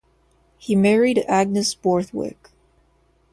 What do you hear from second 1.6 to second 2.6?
Borthwick.